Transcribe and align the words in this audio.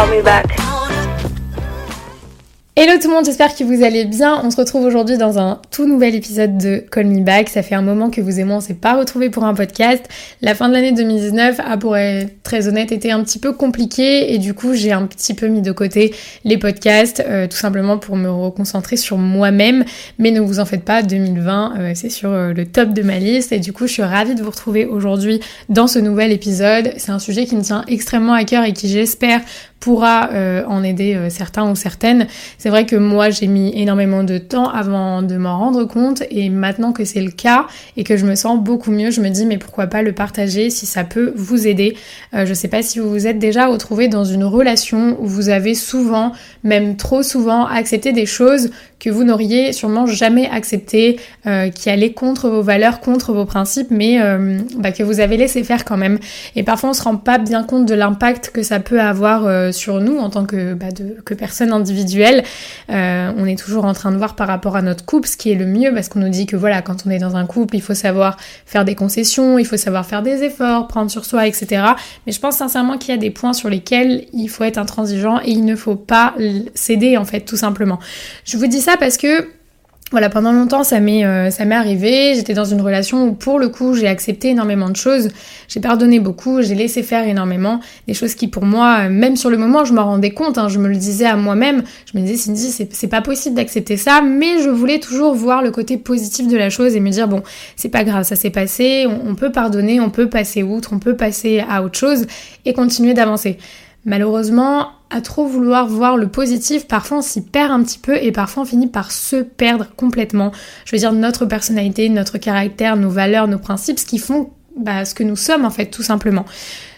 Call 0.00 0.08
me 0.16 0.22
back. 0.22 0.60
Hello 2.82 2.92
tout 2.98 3.08
le 3.08 3.14
monde, 3.14 3.26
j'espère 3.26 3.54
que 3.54 3.62
vous 3.62 3.82
allez 3.82 4.06
bien. 4.06 4.40
On 4.42 4.50
se 4.50 4.56
retrouve 4.56 4.86
aujourd'hui 4.86 5.18
dans 5.18 5.38
un 5.38 5.60
tout 5.70 5.86
nouvel 5.86 6.14
épisode 6.14 6.56
de 6.56 6.78
Call 6.78 7.08
Me 7.08 7.20
Back. 7.22 7.50
Ça 7.50 7.62
fait 7.62 7.74
un 7.74 7.82
moment 7.82 8.08
que 8.08 8.22
vous 8.22 8.40
et 8.40 8.44
moi 8.44 8.56
on 8.56 8.60
s'est 8.60 8.72
pas 8.72 8.96
retrouvés 8.96 9.28
pour 9.28 9.44
un 9.44 9.52
podcast. 9.52 10.02
La 10.40 10.54
fin 10.54 10.68
de 10.68 10.72
l'année 10.72 10.92
2019 10.92 11.60
a 11.62 11.76
pour 11.76 11.98
être 11.98 12.42
très 12.42 12.68
honnête 12.68 12.90
été 12.90 13.12
un 13.12 13.22
petit 13.22 13.38
peu 13.38 13.52
compliquée 13.52 14.32
et 14.32 14.38
du 14.38 14.54
coup 14.54 14.72
j'ai 14.72 14.92
un 14.92 15.04
petit 15.04 15.34
peu 15.34 15.48
mis 15.48 15.60
de 15.60 15.72
côté 15.72 16.14
les 16.44 16.56
podcasts 16.56 17.22
euh, 17.26 17.46
tout 17.46 17.58
simplement 17.58 17.98
pour 17.98 18.16
me 18.16 18.30
reconcentrer 18.30 18.96
sur 18.96 19.18
moi-même. 19.18 19.84
Mais 20.18 20.30
ne 20.30 20.40
vous 20.40 20.58
en 20.58 20.64
faites 20.64 20.84
pas, 20.84 21.02
2020 21.02 21.74
euh, 21.76 21.92
c'est 21.94 22.08
sur 22.08 22.30
euh, 22.30 22.54
le 22.54 22.64
top 22.64 22.94
de 22.94 23.02
ma 23.02 23.18
liste 23.18 23.52
et 23.52 23.58
du 23.58 23.74
coup 23.74 23.88
je 23.88 23.92
suis 23.92 24.02
ravie 24.02 24.34
de 24.34 24.42
vous 24.42 24.50
retrouver 24.50 24.86
aujourd'hui 24.86 25.40
dans 25.68 25.86
ce 25.86 25.98
nouvel 25.98 26.32
épisode. 26.32 26.94
C'est 26.96 27.12
un 27.12 27.18
sujet 27.18 27.44
qui 27.44 27.56
me 27.56 27.62
tient 27.62 27.84
extrêmement 27.88 28.32
à 28.32 28.44
cœur 28.44 28.64
et 28.64 28.72
qui 28.72 28.88
j'espère 28.88 29.42
pourra 29.80 30.30
euh, 30.32 30.62
en 30.66 30.84
aider 30.84 31.14
euh, 31.14 31.30
certains 31.30 31.68
ou 31.68 31.74
certaines. 31.74 32.26
C'est 32.58 32.68
vrai 32.68 32.84
que 32.84 32.96
moi 32.96 33.30
j'ai 33.30 33.46
mis 33.46 33.72
énormément 33.74 34.22
de 34.22 34.36
temps 34.36 34.68
avant 34.68 35.22
de 35.22 35.36
m'en 35.36 35.58
rendre 35.58 35.84
compte 35.84 36.22
et 36.30 36.50
maintenant 36.50 36.92
que 36.92 37.04
c'est 37.04 37.22
le 37.22 37.30
cas 37.30 37.66
et 37.96 38.04
que 38.04 38.18
je 38.18 38.26
me 38.26 38.34
sens 38.34 38.62
beaucoup 38.62 38.90
mieux, 38.90 39.10
je 39.10 39.22
me 39.22 39.30
dis 39.30 39.46
mais 39.46 39.56
pourquoi 39.56 39.86
pas 39.86 40.02
le 40.02 40.12
partager 40.12 40.68
si 40.68 40.84
ça 40.84 41.02
peut 41.02 41.32
vous 41.34 41.66
aider. 41.66 41.96
Euh, 42.34 42.44
je 42.44 42.52
sais 42.52 42.68
pas 42.68 42.82
si 42.82 42.98
vous 42.98 43.08
vous 43.08 43.26
êtes 43.26 43.38
déjà 43.38 43.66
retrouvé 43.66 44.08
dans 44.08 44.24
une 44.24 44.44
relation 44.44 45.16
où 45.18 45.26
vous 45.26 45.48
avez 45.48 45.74
souvent, 45.74 46.32
même 46.62 46.96
trop 46.96 47.22
souvent, 47.22 47.66
accepté 47.66 48.12
des 48.12 48.26
choses 48.26 48.70
que 49.00 49.10
vous 49.10 49.24
n'auriez 49.24 49.72
sûrement 49.72 50.06
jamais 50.06 50.48
accepté, 50.48 51.18
euh, 51.46 51.70
qui 51.70 51.88
allaient 51.88 52.12
contre 52.12 52.48
vos 52.50 52.62
valeurs, 52.62 53.00
contre 53.00 53.32
vos 53.32 53.46
principes, 53.46 53.90
mais 53.90 54.20
euh, 54.20 54.58
bah, 54.76 54.92
que 54.92 55.02
vous 55.02 55.20
avez 55.20 55.38
laissé 55.38 55.64
faire 55.64 55.84
quand 55.84 55.96
même. 55.96 56.18
Et 56.54 56.62
parfois 56.62 56.90
on 56.90 56.92
se 56.92 57.02
rend 57.02 57.16
pas 57.16 57.38
bien 57.38 57.64
compte 57.64 57.86
de 57.86 57.94
l'impact 57.94 58.50
que 58.50 58.62
ça 58.62 58.78
peut 58.78 59.00
avoir 59.00 59.46
euh, 59.46 59.72
sur 59.72 60.00
nous 60.00 60.18
en 60.18 60.28
tant 60.28 60.44
que, 60.44 60.74
bah, 60.74 60.90
de, 60.90 61.16
que 61.24 61.32
personne 61.32 61.72
individuelle. 61.72 62.44
Euh, 62.90 63.32
on 63.38 63.46
est 63.46 63.58
toujours 63.58 63.86
en 63.86 63.94
train 63.94 64.12
de 64.12 64.18
voir 64.18 64.36
par 64.36 64.48
rapport 64.48 64.76
à 64.76 64.82
notre 64.82 65.04
couple 65.06 65.28
ce 65.28 65.38
qui 65.38 65.50
est 65.50 65.54
le 65.54 65.66
mieux, 65.66 65.92
parce 65.94 66.10
qu'on 66.10 66.20
nous 66.20 66.28
dit 66.28 66.44
que 66.44 66.56
voilà, 66.56 66.82
quand 66.82 67.06
on 67.06 67.10
est 67.10 67.18
dans 67.18 67.36
un 67.36 67.46
couple, 67.46 67.76
il 67.76 67.82
faut 67.82 67.94
savoir 67.94 68.36
faire 68.66 68.84
des 68.84 68.94
concessions, 68.94 69.58
il 69.58 69.64
faut 69.64 69.78
savoir 69.78 70.04
faire 70.04 70.22
des 70.22 70.42
efforts, 70.42 70.88
prendre 70.88 71.10
sur 71.10 71.24
soi, 71.24 71.46
etc. 71.46 71.82
Mais 72.26 72.32
je 72.32 72.40
pense 72.40 72.56
sincèrement 72.56 72.98
qu'il 72.98 73.14
y 73.14 73.16
a 73.16 73.20
des 73.20 73.30
points 73.30 73.54
sur 73.54 73.70
lesquels 73.70 74.26
il 74.34 74.48
faut 74.48 74.64
être 74.64 74.78
intransigeant 74.78 75.40
et 75.40 75.50
il 75.52 75.64
ne 75.64 75.74
faut 75.74 75.96
pas 75.96 76.34
céder 76.74 77.16
en 77.16 77.24
fait, 77.24 77.40
tout 77.40 77.56
simplement. 77.56 77.98
Je 78.44 78.58
vous 78.58 78.66
dis 78.66 78.80
ça 78.80 78.89
parce 78.98 79.16
que 79.16 79.46
voilà, 80.10 80.28
pendant 80.28 80.50
longtemps, 80.50 80.82
ça 80.82 80.98
m'est 80.98 81.24
euh, 81.24 81.50
ça 81.50 81.64
m'est 81.64 81.76
arrivé. 81.76 82.34
J'étais 82.34 82.52
dans 82.52 82.64
une 82.64 82.80
relation 82.80 83.28
où, 83.28 83.32
pour 83.32 83.60
le 83.60 83.68
coup, 83.68 83.94
j'ai 83.94 84.08
accepté 84.08 84.48
énormément 84.48 84.90
de 84.90 84.96
choses. 84.96 85.28
J'ai 85.68 85.78
pardonné 85.78 86.18
beaucoup, 86.18 86.62
j'ai 86.62 86.74
laissé 86.74 87.04
faire 87.04 87.28
énormément 87.28 87.78
des 88.08 88.14
choses 88.14 88.34
qui, 88.34 88.48
pour 88.48 88.64
moi, 88.64 89.08
même 89.08 89.36
sur 89.36 89.50
le 89.50 89.56
moment, 89.56 89.84
je 89.84 89.92
m'en 89.92 90.04
rendais 90.04 90.30
compte. 90.30 90.58
Hein, 90.58 90.68
je 90.68 90.80
me 90.80 90.88
le 90.88 90.96
disais 90.96 91.26
à 91.26 91.36
moi-même. 91.36 91.84
Je 92.12 92.18
me 92.18 92.24
disais, 92.24 92.36
Cindy, 92.36 92.88
c'est 92.90 93.06
pas 93.06 93.20
possible 93.20 93.54
d'accepter 93.54 93.96
ça, 93.96 94.20
mais 94.20 94.60
je 94.60 94.68
voulais 94.68 94.98
toujours 94.98 95.32
voir 95.32 95.62
le 95.62 95.70
côté 95.70 95.96
positif 95.96 96.48
de 96.48 96.56
la 96.56 96.70
chose 96.70 96.96
et 96.96 97.00
me 97.00 97.10
dire 97.10 97.28
bon, 97.28 97.44
c'est 97.76 97.88
pas 97.88 98.02
grave, 98.02 98.24
ça 98.24 98.34
s'est 98.34 98.50
passé. 98.50 99.06
On 99.06 99.36
peut 99.36 99.52
pardonner, 99.52 100.00
on 100.00 100.10
peut 100.10 100.28
passer 100.28 100.64
outre, 100.64 100.92
on 100.92 100.98
peut 100.98 101.14
passer 101.14 101.62
à 101.70 101.84
autre 101.84 101.96
chose 101.96 102.26
et 102.64 102.72
continuer 102.72 103.14
d'avancer. 103.14 103.58
Malheureusement, 104.04 104.88
à 105.10 105.20
trop 105.20 105.46
vouloir 105.46 105.86
voir 105.86 106.16
le 106.16 106.28
positif, 106.28 106.86
parfois 106.86 107.18
on 107.18 107.22
s'y 107.22 107.42
perd 107.42 107.70
un 107.70 107.82
petit 107.82 107.98
peu 107.98 108.16
et 108.16 108.32
parfois 108.32 108.62
on 108.62 108.66
finit 108.66 108.86
par 108.86 109.12
se 109.12 109.36
perdre 109.36 109.86
complètement. 109.96 110.52
Je 110.84 110.92
veux 110.92 110.98
dire 110.98 111.12
notre 111.12 111.44
personnalité, 111.46 112.08
notre 112.08 112.38
caractère, 112.38 112.96
nos 112.96 113.10
valeurs, 113.10 113.48
nos 113.48 113.58
principes, 113.58 113.98
ce 113.98 114.06
qui 114.06 114.18
font 114.18 114.50
bah, 114.76 115.04
ce 115.04 115.14
que 115.14 115.22
nous 115.22 115.36
sommes 115.36 115.64
en 115.64 115.70
fait 115.70 115.86
tout 115.86 116.02
simplement. 116.02 116.46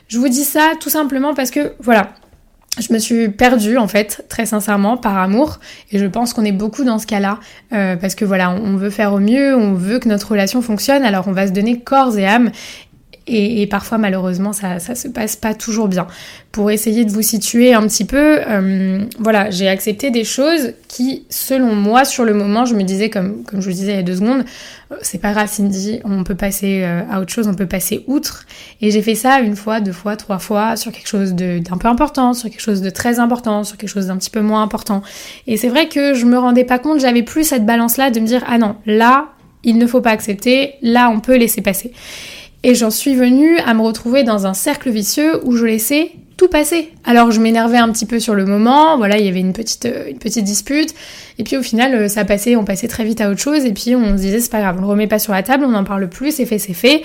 Je 0.09 0.19
vous 0.19 0.29
dis 0.29 0.45
ça 0.45 0.73
tout 0.79 0.91
simplement 0.91 1.35
parce 1.35 1.51
que 1.51 1.73
voilà, 1.81 2.13
je 2.79 2.93
me 2.93 2.99
suis 2.99 3.29
perdue 3.29 3.77
en 3.77 3.89
fait, 3.89 4.25
très 4.29 4.47
sincèrement, 4.47 4.97
par 4.97 5.19
amour. 5.19 5.59
Et 5.91 5.99
je 5.99 6.07
pense 6.07 6.33
qu'on 6.33 6.45
est 6.45 6.53
beaucoup 6.53 6.85
dans 6.85 6.99
ce 6.99 7.07
cas-là. 7.07 7.39
euh, 7.73 7.97
parce 7.97 8.15
que 8.15 8.25
voilà, 8.25 8.51
on 8.51 8.77
veut 8.77 8.91
faire 8.91 9.13
au 9.13 9.19
mieux, 9.19 9.57
on 9.57 9.75
veut 9.75 9.99
que 9.99 10.09
notre 10.09 10.31
relation 10.31 10.63
fonctionne, 10.63 11.03
alors 11.03 11.29
on 11.29 11.33
va 11.33 11.47
se 11.47 11.53
donner 11.53 11.81
corps 11.81 12.17
et 12.17 12.27
âme. 12.27 12.51
Et, 13.27 13.67
parfois, 13.69 13.99
malheureusement, 13.99 14.53
ça, 14.53 14.81
ça 14.81 14.95
se 14.95 15.07
passe 15.07 15.37
pas 15.37 15.55
toujours 15.55 15.89
bien. 15.89 16.07
Pour 16.51 16.71
essayer 16.71 17.05
de 17.05 17.11
vous 17.11 17.23
situer 17.23 17.73
un 17.73 17.87
petit 17.87 18.05
peu, 18.05 18.41
euh, 18.47 19.05
voilà, 19.19 19.49
j'ai 19.51 19.69
accepté 19.69 20.11
des 20.11 20.25
choses 20.25 20.73
qui, 20.89 21.25
selon 21.31 21.75
moi, 21.75 22.05
sur 22.05 22.25
le 22.25 22.35
moment, 22.35 22.65
je 22.65 22.75
me 22.75 22.83
disais, 22.83 23.11
comme, 23.11 23.45
comme 23.45 23.61
je 23.61 23.71
vous 23.71 23.75
disais 23.75 23.93
il 23.93 23.97
y 23.97 23.99
a 23.99 24.03
deux 24.03 24.17
secondes, 24.17 24.45
euh, 24.91 24.97
c'est 25.03 25.21
pas 25.21 25.33
grave, 25.33 25.49
Cindy, 25.49 26.01
on 26.05 26.25
peut 26.25 26.35
passer 26.35 26.83
euh, 26.83 27.03
à 27.11 27.21
autre 27.21 27.33
chose, 27.33 27.47
on 27.47 27.55
peut 27.55 27.67
passer 27.67 28.05
outre. 28.09 28.45
Et 28.81 28.91
j'ai 28.91 29.03
fait 29.03 29.15
ça 29.15 29.41
une 29.41 29.57
fois, 29.57 29.81
deux 29.81 29.93
fois, 29.93 30.17
trois 30.17 30.39
fois, 30.39 30.77
sur 30.77 30.91
quelque 30.91 31.09
chose 31.09 31.35
d'un 31.35 31.79
peu 31.79 31.89
important, 31.89 32.35
sur 32.35 32.51
quelque 32.51 32.61
chose 32.61 32.83
de 32.83 32.91
très 32.91 33.21
important, 33.21 33.63
sur 33.63 33.77
quelque 33.77 33.91
chose 33.91 34.09
d'un 34.09 34.17
petit 34.17 34.31
peu 34.31 34.41
moins 34.41 34.63
important. 34.63 35.03
Et 35.47 35.57
c'est 35.57 35.69
vrai 35.69 35.89
que 35.89 36.13
je 36.15 36.27
me 36.27 36.39
rendais 36.39 36.65
pas 36.65 36.81
compte, 36.81 37.01
j'avais 37.01 37.23
plus 37.23 37.45
cette 37.45 37.65
balance-là 37.65 38.11
de 38.11 38.19
me 38.19 38.27
dire, 38.27 38.43
ah 38.49 38.59
non, 38.59 38.75
là, 38.85 39.29
il 39.65 39.79
ne 39.79 39.87
faut 39.87 40.01
pas 40.01 40.11
accepter, 40.11 40.75
là, 40.83 41.09
on 41.09 41.21
peut 41.21 41.37
laisser 41.37 41.63
passer. 41.63 41.93
Et 42.65 42.75
j'en 42.75 42.91
suis 42.91 43.15
venue 43.15 43.59
à 43.59 43.75
me 43.75 43.83
retrouver 43.83 44.23
dans 44.23 44.47
un 44.47 44.55
cercle 44.55 44.91
vicieux 44.91 45.45
où 45.45 45.57
je 45.57 45.65
laissais 45.65 46.13
tout 46.37 46.49
passer. 46.49 46.91
Alors 47.05 47.31
je 47.31 47.41
m'énervais 47.41 47.79
un 47.79 47.91
petit 47.91 48.07
peu 48.07 48.21
sur 48.21 48.35
le 48.35 48.45
moment, 48.45 48.97
voilà, 48.97 49.19
il 49.19 49.27
y 49.27 49.29
avait 49.29 49.41
une 49.41 49.53
petite, 49.53 49.87
euh, 49.87 50.11
une 50.11 50.19
petite 50.19 50.45
dispute, 50.45 50.95
et 51.39 51.45
puis 51.45 51.57
au 51.57 51.63
final 51.63 51.95
euh, 51.95 52.09
ça 52.09 52.25
passait, 52.25 52.57
on 52.57 52.65
passait 52.65 52.89
très 52.89 53.05
vite 53.05 53.21
à 53.21 53.31
autre 53.31 53.41
chose, 53.41 53.65
et 53.65 53.73
puis 53.73 53.95
on 53.95 54.17
se 54.17 54.23
disait 54.23 54.41
c'est 54.41 54.51
pas 54.51 54.61
grave, 54.61 54.77
on 54.79 54.81
le 54.81 54.87
remet 54.87 55.07
pas 55.07 55.19
sur 55.19 55.33
la 55.33 55.43
table, 55.43 55.65
on 55.65 55.71
n'en 55.71 55.85
parle 55.85 56.09
plus, 56.09 56.33
c'est 56.33 56.47
fait, 56.47 56.59
c'est 56.59 56.73
fait, 56.73 57.03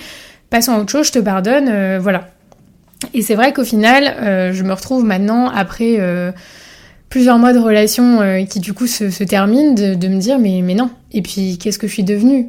passons 0.50 0.72
à 0.72 0.78
autre 0.78 0.90
chose, 0.90 1.06
je 1.08 1.12
te 1.12 1.18
pardonne, 1.18 1.68
euh, 1.68 1.98
voilà. 2.00 2.28
Et 3.14 3.22
c'est 3.22 3.36
vrai 3.36 3.52
qu'au 3.52 3.62
final, 3.62 4.52
je 4.52 4.62
me 4.64 4.72
retrouve 4.72 5.04
maintenant 5.04 5.48
après 5.50 6.00
plusieurs 7.08 7.38
mois 7.38 7.52
de 7.52 7.60
relation 7.60 8.44
qui 8.50 8.58
du 8.58 8.72
coup 8.72 8.88
se, 8.88 9.22
terminent, 9.22 9.72
de, 9.72 10.08
me 10.08 10.18
dire 10.18 10.40
mais, 10.40 10.62
mais 10.64 10.74
non, 10.74 10.90
et 11.12 11.22
puis 11.22 11.58
qu'est-ce 11.58 11.78
que 11.78 11.86
je 11.86 11.92
suis 11.92 12.02
devenue? 12.02 12.48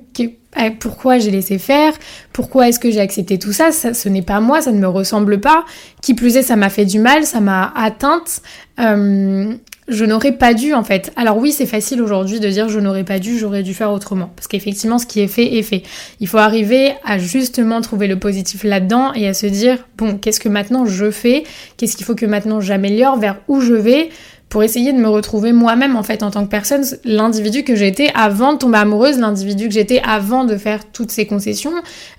Pourquoi 0.79 1.19
j'ai 1.19 1.31
laissé 1.31 1.57
faire? 1.57 1.93
Pourquoi 2.33 2.69
est-ce 2.69 2.79
que 2.79 2.89
j'ai 2.89 2.99
accepté 2.99 3.37
tout 3.37 3.53
ça, 3.53 3.71
ça 3.71 3.93
Ce 3.93 4.09
n'est 4.09 4.21
pas 4.21 4.39
moi, 4.39 4.61
ça 4.61 4.71
ne 4.71 4.79
me 4.79 4.87
ressemble 4.87 5.39
pas. 5.39 5.63
Qui 6.01 6.13
plus 6.13 6.35
est, 6.37 6.43
ça 6.43 6.55
m'a 6.55 6.69
fait 6.69 6.85
du 6.85 6.99
mal, 6.99 7.25
ça 7.25 7.39
m'a 7.39 7.71
atteinte. 7.75 8.41
Euh, 8.79 9.53
je 9.89 10.05
n'aurais 10.05 10.33
pas 10.33 10.53
dû 10.53 10.73
en 10.73 10.83
fait. 10.83 11.11
Alors 11.15 11.37
oui, 11.37 11.51
c'est 11.51 11.65
facile 11.65 12.01
aujourd'hui 12.01 12.39
de 12.39 12.47
dire 12.47 12.69
je 12.69 12.79
n'aurais 12.79 13.03
pas 13.03 13.19
dû, 13.19 13.37
j'aurais 13.37 13.63
dû 13.63 13.73
faire 13.73 13.91
autrement. 13.91 14.31
Parce 14.35 14.47
qu'effectivement, 14.47 14.99
ce 14.99 15.05
qui 15.05 15.19
est 15.19 15.27
fait 15.27 15.57
est 15.57 15.63
fait. 15.63 15.83
Il 16.19 16.27
faut 16.27 16.37
arriver 16.37 16.93
à 17.03 17.17
justement 17.17 17.81
trouver 17.81 18.07
le 18.07 18.17
positif 18.17 18.63
là-dedans 18.63 19.13
et 19.13 19.27
à 19.27 19.33
se 19.33 19.47
dire 19.47 19.77
bon, 19.97 20.17
qu'est-ce 20.17 20.39
que 20.39 20.49
maintenant 20.49 20.85
je 20.85 21.11
fais? 21.11 21.43
Qu'est-ce 21.77 21.97
qu'il 21.97 22.05
faut 22.05 22.15
que 22.15 22.25
maintenant 22.25 22.61
j'améliore? 22.61 23.17
Vers 23.17 23.37
où 23.47 23.61
je 23.61 23.73
vais? 23.73 24.09
Pour 24.49 24.63
essayer 24.63 24.91
de 24.91 24.97
me 24.97 25.07
retrouver 25.07 25.53
moi-même 25.53 25.95
en 25.95 26.03
fait 26.03 26.23
en 26.23 26.31
tant 26.31 26.43
que 26.43 26.49
personne, 26.49 26.83
l'individu 27.05 27.63
que 27.63 27.75
j'étais 27.75 28.11
avant 28.15 28.53
de 28.53 28.57
tomber 28.57 28.79
amoureuse, 28.79 29.19
l'individu 29.19 29.67
que 29.67 29.73
j'étais 29.73 30.01
avant 30.03 30.43
de 30.43 30.57
faire 30.57 30.91
toutes 30.91 31.11
ces 31.11 31.27
concessions, 31.27 31.73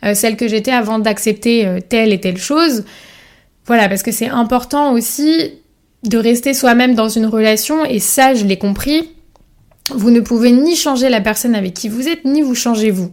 euh, 0.04 0.14
celle 0.14 0.36
que 0.36 0.46
j'étais 0.46 0.70
avant 0.70 1.00
d'accepter 1.00 1.66
euh, 1.66 1.80
telle 1.86 2.12
et 2.12 2.20
telle 2.20 2.38
chose. 2.38 2.84
Voilà, 3.66 3.88
parce 3.88 4.04
que 4.04 4.12
c'est 4.12 4.28
important 4.28 4.92
aussi 4.92 5.54
de 6.04 6.18
rester 6.18 6.54
soi-même 6.54 6.94
dans 6.94 7.08
une 7.08 7.26
relation, 7.26 7.84
et 7.84 7.98
ça 7.98 8.34
je 8.34 8.44
l'ai 8.44 8.56
compris, 8.56 9.10
vous 9.92 10.10
ne 10.10 10.20
pouvez 10.20 10.52
ni 10.52 10.76
changer 10.76 11.08
la 11.08 11.20
personne 11.20 11.54
avec 11.54 11.74
qui 11.74 11.88
vous 11.88 12.08
êtes, 12.08 12.24
ni 12.24 12.42
vous 12.42 12.54
changer 12.54 12.90
vous. 12.90 13.10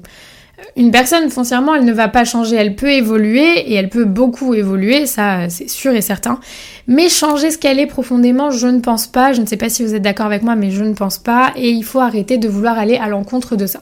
Une 0.75 0.91
personne, 0.91 1.29
foncièrement, 1.29 1.75
elle 1.75 1.85
ne 1.85 1.93
va 1.93 2.07
pas 2.07 2.25
changer, 2.25 2.55
elle 2.55 2.75
peut 2.75 2.89
évoluer, 2.91 3.59
et 3.59 3.75
elle 3.75 3.89
peut 3.89 4.05
beaucoup 4.05 4.53
évoluer, 4.55 5.05
ça 5.05 5.49
c'est 5.49 5.69
sûr 5.69 5.93
et 5.93 6.01
certain. 6.01 6.39
Mais 6.87 7.09
changer 7.09 7.51
ce 7.51 7.57
qu'elle 7.57 7.79
est 7.79 7.87
profondément, 7.87 8.49
je 8.49 8.67
ne 8.67 8.79
pense 8.79 9.07
pas, 9.07 9.33
je 9.33 9.41
ne 9.41 9.45
sais 9.45 9.57
pas 9.57 9.69
si 9.69 9.83
vous 9.83 9.93
êtes 9.93 10.01
d'accord 10.01 10.25
avec 10.25 10.41
moi, 10.41 10.55
mais 10.55 10.71
je 10.71 10.83
ne 10.83 10.93
pense 10.93 11.19
pas, 11.19 11.51
et 11.55 11.69
il 11.69 11.83
faut 11.83 11.99
arrêter 11.99 12.37
de 12.37 12.47
vouloir 12.47 12.77
aller 12.79 12.97
à 12.97 13.07
l'encontre 13.07 13.55
de 13.55 13.67
ça. 13.67 13.81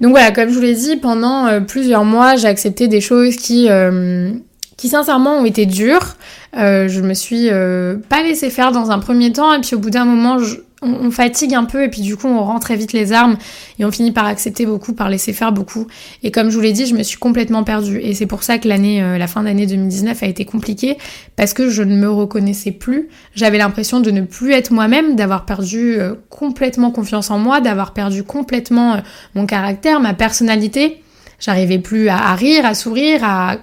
Donc 0.00 0.10
voilà, 0.12 0.30
comme 0.30 0.48
je 0.48 0.54
vous 0.54 0.60
l'ai 0.60 0.74
dit, 0.74 0.96
pendant 0.96 1.46
euh, 1.46 1.60
plusieurs 1.60 2.04
mois, 2.04 2.36
j'ai 2.36 2.48
accepté 2.48 2.86
des 2.86 3.00
choses 3.00 3.36
qui... 3.36 3.66
euh, 3.68 4.30
qui 4.76 4.88
sincèrement 4.90 5.38
ont 5.38 5.46
été 5.46 5.64
durs. 5.64 6.16
Euh, 6.58 6.86
je 6.86 7.00
me 7.00 7.14
suis 7.14 7.48
euh, 7.50 7.96
pas 8.10 8.22
laissé 8.22 8.50
faire 8.50 8.72
dans 8.72 8.90
un 8.90 8.98
premier 8.98 9.32
temps 9.32 9.54
et 9.54 9.60
puis 9.62 9.74
au 9.74 9.78
bout 9.78 9.88
d'un 9.88 10.04
moment 10.04 10.38
je- 10.38 10.56
on, 10.82 11.10
fatigue 11.10 11.54
un 11.54 11.64
peu 11.64 11.84
et 11.84 11.88
puis 11.88 12.02
du 12.02 12.16
coup 12.16 12.28
on 12.28 12.44
rend 12.44 12.58
très 12.58 12.76
vite 12.76 12.92
les 12.92 13.12
armes 13.12 13.36
et 13.78 13.84
on 13.84 13.90
finit 13.90 14.12
par 14.12 14.26
accepter 14.26 14.66
beaucoup, 14.66 14.92
par 14.92 15.08
laisser 15.08 15.32
faire 15.32 15.52
beaucoup. 15.52 15.86
Et 16.22 16.30
comme 16.30 16.50
je 16.50 16.56
vous 16.56 16.60
l'ai 16.60 16.72
dit, 16.72 16.86
je 16.86 16.94
me 16.94 17.02
suis 17.02 17.16
complètement 17.16 17.64
perdue 17.64 17.98
et 17.98 18.12
c'est 18.14 18.26
pour 18.26 18.42
ça 18.42 18.58
que 18.58 18.68
l'année, 18.68 19.02
euh, 19.02 19.16
la 19.16 19.26
fin 19.26 19.42
d'année 19.42 19.66
2019 19.66 20.22
a 20.22 20.26
été 20.26 20.44
compliquée 20.44 20.98
parce 21.36 21.54
que 21.54 21.70
je 21.70 21.82
ne 21.82 21.96
me 21.96 22.10
reconnaissais 22.10 22.72
plus. 22.72 23.08
J'avais 23.34 23.58
l'impression 23.58 24.00
de 24.00 24.10
ne 24.10 24.20
plus 24.20 24.52
être 24.52 24.70
moi-même, 24.70 25.16
d'avoir 25.16 25.46
perdu 25.46 25.98
euh, 25.98 26.14
complètement 26.28 26.90
confiance 26.90 27.30
en 27.30 27.38
moi, 27.38 27.60
d'avoir 27.60 27.94
perdu 27.94 28.22
complètement 28.22 28.94
euh, 28.94 28.98
mon 29.34 29.46
caractère, 29.46 30.00
ma 30.00 30.12
personnalité. 30.12 31.02
J'arrivais 31.38 31.78
plus 31.78 32.08
à, 32.08 32.34
rire, 32.34 32.64
à 32.64 32.74
sourire, 32.74 33.20
à 33.22 33.56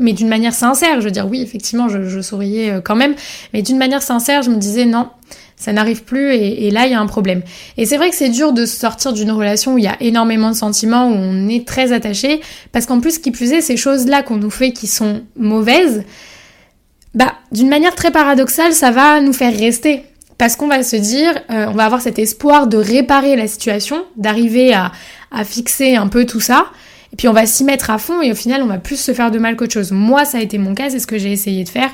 mais 0.00 0.12
d'une 0.12 0.28
manière 0.28 0.52
sincère. 0.52 1.00
Je 1.00 1.06
veux 1.06 1.10
dire, 1.10 1.26
oui, 1.26 1.40
effectivement, 1.40 1.88
je, 1.88 2.20
souriais 2.20 2.80
quand 2.84 2.96
même, 2.96 3.14
mais 3.54 3.62
d'une 3.62 3.78
manière 3.78 4.02
sincère, 4.02 4.42
je 4.42 4.50
me 4.50 4.56
disais 4.56 4.84
non, 4.84 5.08
ça 5.58 5.72
n'arrive 5.72 6.04
plus 6.04 6.32
et, 6.32 6.70
là, 6.70 6.86
il 6.86 6.92
y 6.92 6.94
a 6.94 7.00
un 7.00 7.06
problème. 7.06 7.42
Et 7.76 7.86
c'est 7.86 7.96
vrai 7.96 8.10
que 8.10 8.16
c'est 8.16 8.28
dur 8.28 8.52
de 8.52 8.64
sortir 8.64 9.12
d'une 9.12 9.30
relation 9.30 9.74
où 9.74 9.78
il 9.78 9.84
y 9.84 9.88
a 9.88 9.96
énormément 10.00 10.50
de 10.50 10.56
sentiments, 10.56 11.08
où 11.08 11.14
on 11.14 11.48
est 11.48 11.66
très 11.66 11.92
attaché, 11.92 12.40
parce 12.72 12.86
qu'en 12.86 13.00
plus, 13.00 13.18
qui 13.18 13.30
plus 13.30 13.52
est, 13.52 13.60
ces 13.60 13.76
choses-là 13.76 14.22
qu'on 14.22 14.36
nous 14.36 14.50
fait 14.50 14.72
qui 14.72 14.86
sont 14.86 15.22
mauvaises, 15.36 16.04
bah, 17.14 17.34
d'une 17.52 17.68
manière 17.68 17.94
très 17.94 18.10
paradoxale, 18.10 18.72
ça 18.72 18.90
va 18.90 19.20
nous 19.20 19.32
faire 19.32 19.56
rester. 19.56 20.04
Parce 20.36 20.54
qu'on 20.54 20.68
va 20.68 20.84
se 20.84 20.94
dire, 20.94 21.34
euh, 21.50 21.66
on 21.68 21.72
va 21.72 21.84
avoir 21.84 22.00
cet 22.00 22.20
espoir 22.20 22.68
de 22.68 22.76
réparer 22.76 23.34
la 23.34 23.48
situation, 23.48 24.04
d'arriver 24.16 24.72
à 24.72 24.92
fixer 25.44 25.96
un 25.96 26.06
peu 26.06 26.24
tout 26.24 26.40
ça, 26.40 26.66
et 27.12 27.16
puis 27.16 27.28
on 27.28 27.32
va 27.32 27.46
s'y 27.46 27.64
mettre 27.64 27.90
à 27.90 27.98
fond 27.98 28.20
et 28.20 28.32
au 28.32 28.34
final 28.34 28.62
on 28.62 28.66
va 28.66 28.78
plus 28.78 29.00
se 29.00 29.12
faire 29.14 29.30
de 29.30 29.38
mal 29.38 29.56
qu'autre 29.56 29.72
chose. 29.72 29.92
Moi 29.92 30.24
ça 30.24 30.38
a 30.38 30.40
été 30.40 30.58
mon 30.58 30.74
cas, 30.74 30.90
c'est 30.90 30.98
ce 30.98 31.06
que 31.06 31.18
j'ai 31.18 31.32
essayé 31.32 31.64
de 31.64 31.68
faire. 31.68 31.90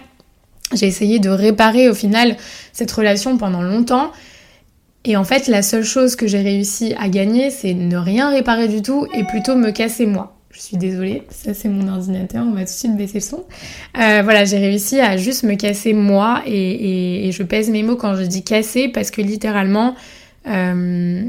J'ai 0.72 0.86
essayé 0.86 1.18
de 1.18 1.28
réparer 1.28 1.88
au 1.88 1.94
final 1.94 2.36
cette 2.72 2.90
relation 2.90 3.36
pendant 3.36 3.62
longtemps. 3.62 4.10
Et 5.04 5.16
en 5.16 5.24
fait 5.24 5.48
la 5.48 5.62
seule 5.62 5.84
chose 5.84 6.16
que 6.16 6.26
j'ai 6.26 6.40
réussi 6.40 6.94
à 6.98 7.08
gagner 7.08 7.50
c'est 7.50 7.74
ne 7.74 7.96
rien 7.96 8.30
réparer 8.30 8.68
du 8.68 8.80
tout 8.80 9.06
et 9.12 9.24
plutôt 9.24 9.54
me 9.54 9.70
casser 9.70 10.06
moi. 10.06 10.34
Je 10.50 10.60
suis 10.60 10.76
désolée, 10.76 11.24
ça 11.30 11.52
c'est 11.52 11.68
mon 11.68 11.88
ordinateur, 11.88 12.44
on 12.46 12.52
va 12.52 12.60
tout 12.60 12.66
de 12.66 12.68
suite 12.68 12.96
baisser 12.96 13.14
le 13.14 13.20
son. 13.20 13.44
Euh, 13.98 14.22
voilà, 14.22 14.44
j'ai 14.44 14.58
réussi 14.58 15.00
à 15.00 15.16
juste 15.16 15.42
me 15.42 15.56
casser 15.56 15.92
moi 15.92 16.42
et, 16.46 17.28
je 17.32 17.42
pèse 17.42 17.70
mes 17.70 17.82
mots 17.82 17.96
quand 17.96 18.14
je 18.14 18.22
dis 18.22 18.44
casser 18.44 18.88
parce 18.88 19.10
que 19.10 19.20
littéralement 19.20 19.96
euh, 20.46 21.24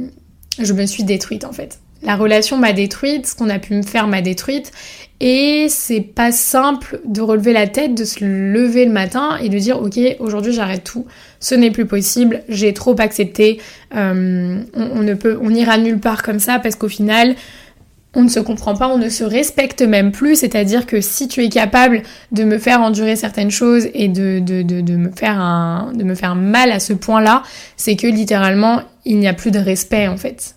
je 0.59 0.73
me 0.73 0.85
suis 0.85 1.03
détruite 1.03 1.43
en 1.43 1.51
fait. 1.51 1.79
La 2.05 2.15
relation 2.15 2.57
m'a 2.57 2.71
détruite, 2.71 3.27
ce 3.27 3.35
qu'on 3.35 3.49
a 3.49 3.59
pu 3.59 3.73
me 3.73 3.81
faire 3.81 4.07
m'a 4.07 4.21
détruite. 4.21 4.71
Et 5.19 5.67
c'est 5.69 6.01
pas 6.01 6.31
simple 6.31 6.99
de 7.05 7.21
relever 7.21 7.53
la 7.53 7.67
tête, 7.67 7.95
de 7.95 8.03
se 8.03 8.23
lever 8.23 8.85
le 8.85 8.91
matin 8.91 9.37
et 9.41 9.47
de 9.47 9.57
dire 9.57 9.81
ok 9.81 9.97
aujourd'hui 10.19 10.51
j'arrête 10.51 10.83
tout, 10.83 11.05
ce 11.39 11.55
n'est 11.55 11.71
plus 11.71 11.85
possible, 11.85 12.43
j'ai 12.49 12.73
trop 12.73 12.99
accepté, 12.99 13.61
euh, 13.95 14.61
on, 14.73 14.83
on 14.83 15.01
ne 15.03 15.13
peut, 15.13 15.39
on 15.41 15.51
n'ira 15.51 15.77
nulle 15.77 15.99
part 15.99 16.21
comme 16.21 16.39
ça 16.39 16.59
parce 16.59 16.75
qu'au 16.75 16.89
final 16.89 17.35
on 18.15 18.23
ne 18.23 18.29
se 18.29 18.39
comprend 18.39 18.75
pas, 18.75 18.87
on 18.87 18.97
ne 18.97 19.09
se 19.09 19.23
respecte 19.23 19.81
même 19.81 20.11
plus, 20.11 20.37
c'est-à-dire 20.37 20.85
que 20.85 21.01
si 21.01 21.27
tu 21.27 21.43
es 21.43 21.49
capable 21.49 22.01
de 22.31 22.43
me 22.45 22.57
faire 22.57 22.81
endurer 22.81 23.15
certaines 23.15 23.51
choses 23.51 23.87
et 23.93 24.07
de 24.07 24.39
me, 24.97 25.11
faire 25.11 25.39
un, 25.39 25.91
de 25.93 26.03
me 26.03 26.15
faire 26.15 26.35
mal 26.35 26.71
à 26.71 26.79
ce 26.79 26.93
point-là, 26.93 27.43
c'est 27.75 27.95
que 27.95 28.07
littéralement 28.07 28.81
il 29.03 29.19
n'y 29.19 29.27
a 29.27 29.33
plus 29.33 29.51
de 29.51 29.59
respect 29.59 30.07
en 30.07 30.17
fait. 30.17 30.54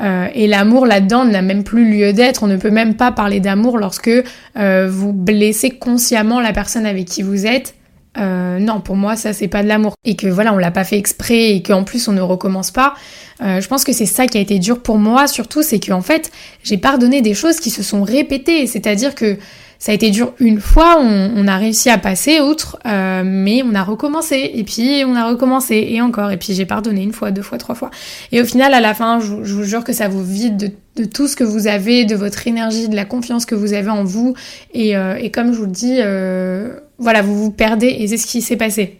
Euh, 0.00 0.28
et 0.34 0.46
l'amour 0.46 0.86
là-dedans 0.86 1.24
n'a 1.24 1.42
même 1.42 1.64
plus 1.64 1.90
lieu 1.90 2.12
d'être. 2.12 2.42
On 2.42 2.46
ne 2.46 2.56
peut 2.56 2.70
même 2.70 2.94
pas 2.94 3.12
parler 3.12 3.40
d'amour 3.40 3.78
lorsque 3.78 4.10
euh, 4.56 4.88
vous 4.90 5.12
blessez 5.12 5.70
consciemment 5.70 6.40
la 6.40 6.52
personne 6.52 6.86
avec 6.86 7.06
qui 7.06 7.22
vous 7.22 7.46
êtes. 7.46 7.74
Euh, 8.18 8.58
non, 8.58 8.80
pour 8.80 8.96
moi, 8.96 9.14
ça 9.14 9.32
c'est 9.32 9.48
pas 9.48 9.62
de 9.62 9.68
l'amour. 9.68 9.94
Et 10.04 10.16
que 10.16 10.26
voilà, 10.26 10.52
on 10.52 10.58
l'a 10.58 10.70
pas 10.70 10.84
fait 10.84 10.98
exprès 10.98 11.50
et 11.50 11.62
qu'en 11.62 11.84
plus 11.84 12.08
on 12.08 12.12
ne 12.12 12.20
recommence 12.20 12.70
pas. 12.70 12.94
Je 13.42 13.66
pense 13.68 13.84
que 13.84 13.94
c'est 13.94 14.04
ça 14.04 14.26
qui 14.26 14.36
a 14.36 14.40
été 14.42 14.58
dur 14.58 14.82
pour 14.82 14.98
moi, 14.98 15.26
surtout, 15.26 15.62
c'est 15.62 15.80
qu'en 15.80 16.02
fait, 16.02 16.30
j'ai 16.62 16.76
pardonné 16.76 17.22
des 17.22 17.32
choses 17.32 17.58
qui 17.58 17.70
se 17.70 17.82
sont 17.82 18.02
répétées. 18.02 18.66
C'est-à-dire 18.66 19.14
que 19.14 19.38
ça 19.80 19.92
a 19.92 19.94
été 19.94 20.10
dur 20.10 20.34
une 20.38 20.60
fois, 20.60 20.98
on, 21.00 21.32
on 21.34 21.48
a 21.48 21.56
réussi 21.56 21.88
à 21.88 21.96
passer 21.96 22.38
outre, 22.40 22.78
euh, 22.86 23.22
mais 23.24 23.62
on 23.64 23.74
a 23.74 23.82
recommencé, 23.82 24.50
et 24.54 24.62
puis 24.62 25.02
on 25.06 25.16
a 25.16 25.26
recommencé, 25.26 25.88
et 25.88 26.02
encore, 26.02 26.30
et 26.30 26.36
puis 26.36 26.52
j'ai 26.52 26.66
pardonné 26.66 27.02
une 27.02 27.14
fois, 27.14 27.30
deux 27.30 27.40
fois, 27.40 27.56
trois 27.56 27.74
fois. 27.74 27.90
Et 28.30 28.42
au 28.42 28.44
final, 28.44 28.74
à 28.74 28.80
la 28.80 28.92
fin, 28.92 29.20
je, 29.20 29.42
je 29.42 29.54
vous 29.54 29.64
jure 29.64 29.82
que 29.82 29.94
ça 29.94 30.06
vous 30.06 30.22
vide 30.22 30.58
de, 30.58 30.70
de 31.02 31.04
tout 31.06 31.26
ce 31.26 31.34
que 31.34 31.44
vous 31.44 31.66
avez, 31.66 32.04
de 32.04 32.14
votre 32.14 32.46
énergie, 32.46 32.90
de 32.90 32.94
la 32.94 33.06
confiance 33.06 33.46
que 33.46 33.54
vous 33.54 33.72
avez 33.72 33.88
en 33.88 34.04
vous, 34.04 34.34
et, 34.74 34.98
euh, 34.98 35.16
et 35.16 35.30
comme 35.30 35.54
je 35.54 35.58
vous 35.58 35.64
le 35.64 35.72
dis, 35.72 35.96
euh, 35.98 36.78
voilà, 36.98 37.22
vous 37.22 37.42
vous 37.42 37.50
perdez, 37.50 37.88
et 37.88 38.06
c'est 38.06 38.18
ce 38.18 38.26
qui 38.26 38.42
s'est 38.42 38.58
passé. 38.58 38.99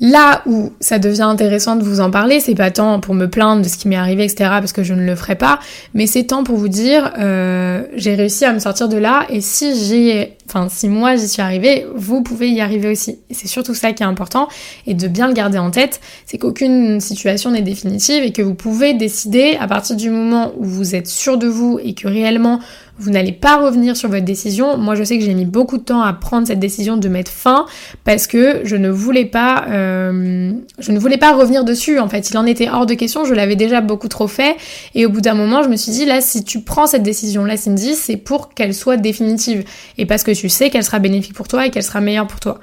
Là 0.00 0.42
où 0.46 0.72
ça 0.80 1.00
devient 1.00 1.22
intéressant 1.22 1.74
de 1.74 1.82
vous 1.82 2.00
en 2.00 2.10
parler, 2.10 2.38
c'est 2.38 2.54
pas 2.54 2.70
tant 2.70 3.00
pour 3.00 3.14
me 3.14 3.28
plaindre 3.28 3.62
de 3.62 3.68
ce 3.68 3.76
qui 3.76 3.88
m'est 3.88 3.96
arrivé, 3.96 4.24
etc., 4.24 4.50
parce 4.50 4.72
que 4.72 4.84
je 4.84 4.94
ne 4.94 5.04
le 5.04 5.16
ferai 5.16 5.34
pas, 5.34 5.58
mais 5.92 6.06
c'est 6.06 6.24
tant 6.24 6.44
pour 6.44 6.56
vous 6.56 6.68
dire, 6.68 7.12
euh, 7.18 7.82
j'ai 7.94 8.14
réussi 8.14 8.44
à 8.44 8.52
me 8.52 8.60
sortir 8.60 8.88
de 8.88 8.96
là, 8.96 9.26
et 9.28 9.40
si 9.40 9.74
j'ai, 9.86 10.37
enfin, 10.48 10.68
si 10.68 10.88
moi 10.88 11.16
j'y 11.16 11.28
suis 11.28 11.42
arrivée, 11.42 11.86
vous 11.94 12.22
pouvez 12.22 12.50
y 12.50 12.60
arriver 12.60 12.90
aussi. 12.90 13.18
C'est 13.30 13.48
surtout 13.48 13.74
ça 13.74 13.92
qui 13.92 14.02
est 14.02 14.06
important, 14.06 14.48
et 14.86 14.94
de 14.94 15.08
bien 15.08 15.28
le 15.28 15.34
garder 15.34 15.58
en 15.58 15.70
tête, 15.70 16.00
c'est 16.26 16.38
qu'aucune 16.38 17.00
situation 17.00 17.50
n'est 17.50 17.62
définitive, 17.62 18.22
et 18.22 18.32
que 18.32 18.42
vous 18.42 18.54
pouvez 18.54 18.94
décider, 18.94 19.56
à 19.60 19.68
partir 19.68 19.96
du 19.96 20.10
moment 20.10 20.52
où 20.56 20.64
vous 20.64 20.94
êtes 20.94 21.06
sûr 21.06 21.38
de 21.38 21.46
vous, 21.46 21.78
et 21.82 21.94
que 21.94 22.08
réellement 22.08 22.60
vous 22.98 23.10
n'allez 23.10 23.32
pas 23.32 23.56
revenir 23.56 23.96
sur 23.96 24.08
votre 24.08 24.24
décision. 24.24 24.76
Moi, 24.76 24.94
je 24.96 25.04
sais 25.04 25.18
que 25.18 25.24
j'ai 25.24 25.34
mis 25.34 25.44
beaucoup 25.44 25.78
de 25.78 25.82
temps 25.82 26.02
à 26.02 26.12
prendre 26.12 26.46
cette 26.46 26.58
décision 26.58 26.96
de 26.96 27.08
mettre 27.08 27.30
fin 27.30 27.66
parce 28.04 28.26
que 28.26 28.62
je 28.64 28.74
ne 28.76 28.90
voulais 28.90 29.24
pas, 29.24 29.66
euh, 29.68 30.52
je 30.78 30.92
ne 30.92 30.98
voulais 30.98 31.16
pas 31.16 31.32
revenir 31.32 31.64
dessus. 31.64 32.00
En 32.00 32.08
fait, 32.08 32.30
il 32.30 32.36
en 32.36 32.44
était 32.44 32.68
hors 32.68 32.86
de 32.86 32.94
question. 32.94 33.24
Je 33.24 33.34
l'avais 33.34 33.54
déjà 33.54 33.80
beaucoup 33.80 34.08
trop 34.08 34.26
fait. 34.26 34.56
Et 34.96 35.06
au 35.06 35.10
bout 35.10 35.20
d'un 35.20 35.34
moment, 35.34 35.62
je 35.62 35.68
me 35.68 35.76
suis 35.76 35.92
dit 35.92 36.06
là, 36.06 36.20
si 36.20 36.42
tu 36.42 36.60
prends 36.60 36.86
cette 36.86 37.04
décision-là, 37.04 37.56
Cindy, 37.56 37.94
c'est 37.94 38.16
pour 38.16 38.52
qu'elle 38.52 38.74
soit 38.74 38.96
définitive 38.96 39.64
et 39.96 40.04
parce 40.04 40.24
que 40.24 40.34
tu 40.38 40.48
sais 40.48 40.70
qu'elle 40.70 40.84
sera 40.84 40.98
bénéfique 40.98 41.34
pour 41.34 41.48
toi 41.48 41.66
et 41.66 41.70
qu'elle 41.70 41.82
sera 41.82 42.00
meilleure 42.00 42.26
pour 42.26 42.40
toi. 42.40 42.58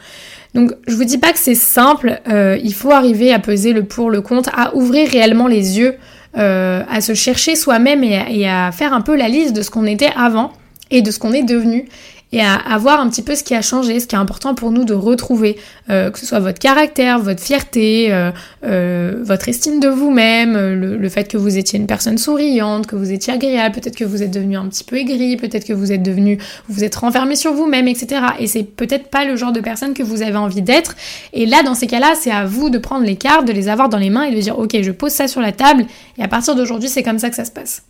Donc 0.54 0.72
je 0.88 0.96
vous 0.96 1.04
dis 1.04 1.18
pas 1.18 1.32
que 1.34 1.40
c'est 1.40 1.56
simple, 1.56 2.22
euh, 2.30 2.58
il 2.64 2.74
faut 2.74 2.92
arriver 2.92 3.34
à 3.34 3.40
peser 3.40 3.74
le 3.74 3.84
pour, 3.84 4.10
le 4.10 4.22
contre, 4.22 4.50
à 4.58 4.74
ouvrir 4.76 5.10
réellement 5.10 5.48
les 5.48 5.78
yeux, 5.80 5.96
euh, 6.38 6.82
à 6.90 7.02
se 7.02 7.14
chercher 7.14 7.56
soi-même 7.56 8.04
et, 8.04 8.18
à- 8.18 8.30
et 8.30 8.48
à 8.48 8.72
faire 8.72 8.94
un 8.94 9.02
peu 9.02 9.16
la 9.16 9.28
liste 9.28 9.54
de 9.54 9.62
ce 9.62 9.70
qu'on 9.70 9.86
était 9.86 10.12
avant 10.16 10.52
et 10.92 11.02
de 11.02 11.12
ce 11.12 11.20
qu'on 11.20 11.34
est 11.34 11.44
devenu 11.44 11.86
et 12.32 12.42
à, 12.42 12.56
à 12.56 12.78
voir 12.78 13.00
un 13.00 13.10
petit 13.10 13.22
peu 13.22 13.36
ce 13.36 13.44
qui 13.44 13.56
a 13.56 13.62
changé, 13.62 14.00
ce 14.00 14.08
qui 14.08 14.16
est 14.16 14.20
important 14.20 14.56
pour 14.56 14.72
nous 14.72 14.84
de 14.84 14.94
retrouver, 14.94 15.58
euh, 15.90 16.10
que 16.10 16.20
ce 16.20 16.26
soit 16.26 16.40
votre 16.40 16.60
caractère, 16.60 17.20
votre 17.20 17.42
fierté, 17.42 18.12
euh, 18.12 18.32
euh, 18.66 19.22
votre 19.24 19.48
estime 19.48 19.80
de 19.80 19.88
vous-même, 19.88 20.54
le, 20.54 20.98
le 20.98 21.10
fait 21.10 21.30
que 21.30 21.38
vous 21.38 21.58
étiez 21.58 21.80
une 21.80 21.88
personne 21.88 22.18
souriante, 22.18 22.88
que 22.88 22.96
vous 22.96 23.12
étiez 23.12 23.34
agréable, 23.34 23.76
peut-être 23.76 23.96
que 23.96 24.04
vous 24.06 24.24
êtes 24.24 24.32
devenu 24.32 24.58
un 24.58 24.68
petit 24.68 24.84
peu 24.84 24.98
aigri, 24.98 25.38
peut-être 25.38 25.66
que 25.66 25.74
vous 25.74 25.92
êtes 25.92 26.04
devenu, 26.04 26.38
vous 26.68 26.76
vous 26.76 26.84
êtes 26.84 26.96
renfermé 26.96 27.36
sur 27.36 27.54
vous-même, 27.54 27.88
etc. 27.88 28.22
Et 28.40 28.48
c'est 28.48 28.64
peut-être 28.64 29.08
pas 29.08 29.26
le 29.26 29.36
genre 29.36 29.54
de 29.54 29.62
personne 29.62 29.94
que 29.94 30.04
vous 30.04 30.22
avez 30.22 30.38
envie 30.38 30.62
d'être. 30.62 30.96
Et 31.34 31.46
là, 31.46 31.64
dans 31.64 31.76
ces 31.76 31.88
cas-là, 31.88 32.16
c'est 32.20 32.32
à 32.32 32.46
vous 32.46 32.70
de 32.70 32.78
prendre 32.78 33.06
les 33.06 33.16
cartes, 33.16 33.48
de 33.48 33.54
les 33.54 33.70
avoir 33.70 33.88
dans 33.88 34.00
les 34.00 34.10
mains 34.10 34.24
et 34.24 34.36
de 34.36 34.42
dire, 34.42 34.58
ok, 34.58 34.76
je 34.82 34.92
pose 34.92 35.12
ça 35.12 35.28
sur 35.28 35.42
la 35.42 35.52
table, 35.52 35.86
et 36.18 36.24
à 36.24 36.28
partir 36.28 36.56
d'aujourd'hui, 36.56 36.90
c'est 36.90 37.04
comme 37.04 37.20
ça 37.20 37.30
que 37.30 37.36
ça 37.36 37.46
se 37.46 37.52
passe. 37.52 37.84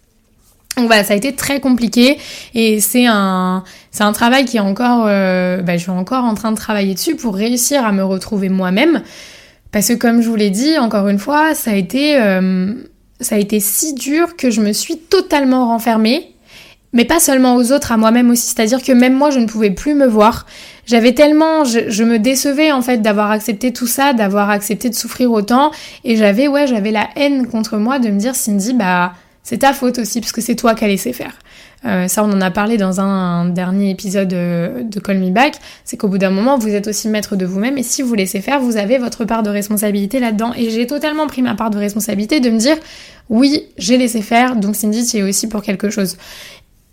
Donc 0.78 0.88
voilà, 0.88 1.04
ça 1.04 1.14
a 1.14 1.16
été 1.16 1.34
très 1.34 1.60
compliqué 1.62 2.18
et 2.54 2.82
c'est 2.82 3.06
un 3.06 3.64
c'est 3.96 4.04
un 4.04 4.12
travail 4.12 4.44
qui 4.44 4.58
est 4.58 4.62
encore 4.62 5.06
euh, 5.08 5.62
bah, 5.62 5.78
je 5.78 5.84
suis 5.84 5.90
encore 5.90 6.26
en 6.26 6.34
train 6.34 6.52
de 6.52 6.58
travailler 6.58 6.94
dessus 6.94 7.16
pour 7.16 7.34
réussir 7.34 7.86
à 7.86 7.94
me 7.94 8.04
retrouver 8.04 8.50
moi-même 8.50 9.02
parce 9.72 9.88
que 9.88 9.94
comme 9.94 10.22
je 10.22 10.28
vous 10.28 10.36
l'ai 10.36 10.50
dit 10.50 10.78
encore 10.78 11.08
une 11.08 11.18
fois, 11.18 11.56
ça 11.56 11.72
a 11.72 11.76
été 11.76 12.20
euh, 12.20 12.74
ça 13.22 13.36
a 13.36 13.38
été 13.38 13.62
si 13.62 13.94
dur 13.94 14.36
que 14.36 14.52
je 14.52 14.60
me 14.60 14.74
suis 14.74 14.98
totalement 14.98 15.68
renfermée 15.68 16.34
mais 16.92 17.06
pas 17.06 17.22
seulement 17.22 17.56
aux 17.56 17.72
autres, 17.74 17.92
à 17.92 17.98
moi-même 17.98 18.32
aussi. 18.32 18.48
C'est-à-dire 18.48 18.82
que 18.82 18.94
même 18.94 19.14
moi, 19.14 19.30
je 19.30 19.40
ne 19.40 19.48
pouvais 19.48 19.72
plus 19.72 19.96
me 19.96 20.08
voir. 20.08 20.46
J'avais 20.86 21.14
tellement, 21.14 21.66
je, 21.66 22.04
me 22.06 22.20
décevais 22.20 22.72
en 22.72 22.82
fait 22.82 23.02
d'avoir 23.02 23.32
accepté 23.32 23.74
tout 23.74 23.86
ça, 23.86 24.14
d'avoir 24.14 24.50
accepté 24.50 24.90
de 24.90 24.96
souffrir 24.96 25.30
autant, 25.34 25.72
et 26.06 26.16
j'avais, 26.16 26.48
ouais, 26.48 26.68
j'avais 26.68 26.92
la 26.92 27.10
haine 27.18 27.48
contre 27.48 27.76
moi 27.76 28.00
de 28.00 28.08
me 28.08 28.18
dire, 28.18 28.34
Cindy, 28.34 28.74
bah, 28.74 29.12
c'est 29.44 29.58
ta 29.58 29.74
faute 29.74 30.00
aussi, 30.00 30.22
parce 30.22 30.32
que 30.32 30.40
c'est 30.40 30.56
toi 30.56 30.74
qui 30.74 30.86
as 30.86 30.88
laissé 30.88 31.12
faire. 31.12 31.34
Euh, 31.86 32.08
ça, 32.08 32.24
on 32.24 32.32
en 32.32 32.42
a 32.42 32.52
parlé 32.52 32.78
dans 32.78 33.00
un, 33.00 33.46
dernier 33.50 33.92
épisode 33.92 34.34
euh, 34.34 34.84
de 34.84 35.00
Call 35.00 35.20
Me 35.20 35.30
Back, 35.30 35.56
c'est 35.84 35.98
qu'au 35.98 36.08
bout 36.08 36.18
d'un 36.18 36.32
moment, 36.32 36.58
vous 36.58 36.70
êtes 36.70 36.88
aussi 36.88 37.08
maître 37.10 37.36
de 37.36 37.46
vous-même, 37.46 37.78
et 37.78 37.84
si 37.84 38.02
vous 38.02 38.16
laissez 38.16 38.42
faire, 38.42 38.60
vous 38.60 38.78
avez 38.78 38.98
votre 38.98 39.26
part 39.26 39.44
de 39.44 39.50
responsabilité 39.50 40.20
là-dedans. 40.20 40.54
Et 40.58 40.70
j'ai 40.70 40.88
totalement 40.88 41.28
pris 41.28 41.42
ma 41.42 41.54
part 41.54 41.70
de 41.70 41.78
responsabilité 41.78 42.40
de 42.40 42.50
me 42.50 42.58
dire, 42.58 42.78
oui, 43.30 43.68
j'ai 43.78 43.98
laissé 43.98 44.22
faire, 44.22 44.56
donc 44.56 44.76
Cindy, 44.76 45.06
tu 45.06 45.18
es 45.18 45.24
aussi 45.24 45.48
pour 45.48 45.62
quelque 45.62 45.90
chose. 45.90 46.18